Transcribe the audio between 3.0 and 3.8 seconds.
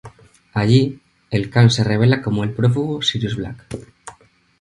Sirius Black.